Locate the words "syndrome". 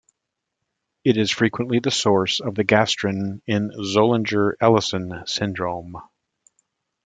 5.27-5.95